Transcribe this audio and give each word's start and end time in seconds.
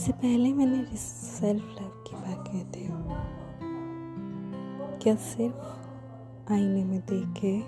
इससे 0.00 0.12
पहले 0.12 0.52
मैंने 0.52 0.96
सेल्फ 0.96 1.62
लव 1.62 1.88
की 1.88 2.16
बात 2.16 2.44
की 2.48 2.60
थी 2.60 2.88
क्या 4.98 5.14
सिर्फ़ 5.14 6.52
आईने 6.52 6.84
में 6.84 7.00
देख 7.00 7.34
के 7.44 7.60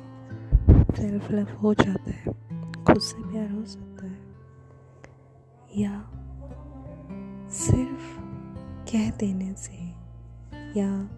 सेल्फ 0.97 1.31
लव 1.31 1.49
हो 1.63 1.75
जाता 1.75 2.11
है? 2.11 2.25
खुद 2.85 2.99
से 2.99 3.31
प्यार 3.31 3.51
हो 3.51 3.65
सकता 3.65 4.07
है? 4.07 4.19
या 5.77 6.11
सिर्फ़ 7.49 8.21
कह 8.93 9.11
देने 9.11 9.55
से? 9.55 9.89
या 10.81 11.09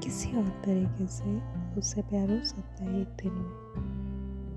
किसी 0.00 0.36
और 0.36 0.48
तरीके 0.48 1.06
से 1.06 1.42
उससे 1.78 2.02
प्यार 2.02 2.38
हो 2.38 2.44
सकता 2.44 2.84
है 2.84 3.00
एक 3.00 3.08
दिन 3.08 3.32
में? 3.32 3.52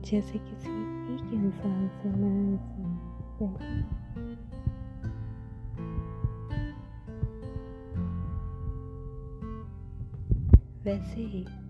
जैसे 0.02 0.38
किसी 0.38 0.70
एक 1.16 1.34
इंसान 1.34 1.88
से 1.88 2.10
मैं 2.10 2.85
वैसे 10.86 11.22
ही 11.22 11.65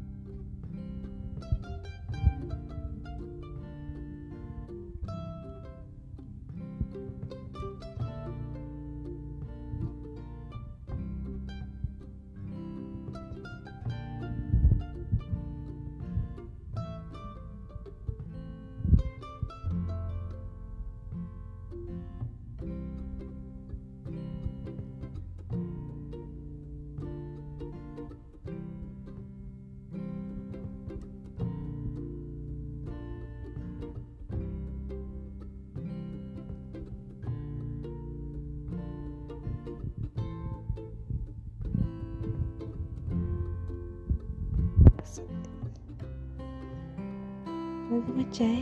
मैं 47.86 48.32
चाय 48.32 48.56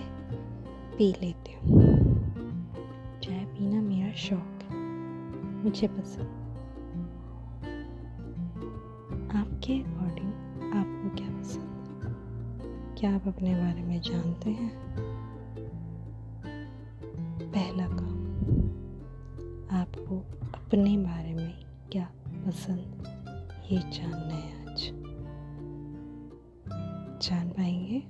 पी 0.97 1.05
लेती 1.21 1.53
हूँ। 1.53 1.81
चाय 3.21 3.45
पीना 3.45 3.81
मेरा 3.81 4.11
शौक 4.13 4.63
है, 4.63 4.77
मुझे 5.63 5.87
पसंद 5.87 6.41
आपके 9.35 9.73
अकॉर्डिंग 9.73 10.33
आपको 10.73 11.15
क्या 11.15 11.29
पसंद 11.39 12.97
क्या 12.99 13.15
आप 13.15 13.27
अपने 13.27 13.55
बारे 13.55 13.83
में 13.83 14.01
जानते 14.01 14.49
हैं? 14.49 14.71
पहला 17.43 17.87
काम, 17.87 18.19
आपको 19.79 20.19
अपने 20.53 20.97
बारे 20.97 21.33
में 21.33 21.53
क्या 21.91 22.09
पसंद 22.47 23.03
ये 23.71 23.79
जानना 23.79 24.33
है 24.33 24.71
आज। 24.71 24.91
जान 27.21 27.49
पाएँगे? 27.49 28.03